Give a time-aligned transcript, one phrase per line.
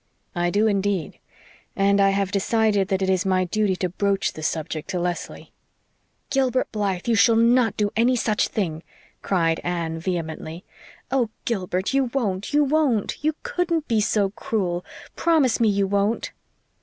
[0.33, 1.19] "I do, indeed.
[1.75, 5.51] And I have decided that it is my duty to broach the subject to Leslie."
[6.31, 8.81] "Gilbert Blythe, you shall NOT do any such thing,"
[9.21, 10.63] cried Anne vehemently.
[11.11, 13.23] "Oh, Gilbert, you won't you won't.
[13.23, 14.83] You couldn't be so cruel.
[15.15, 16.31] Promise me you won't."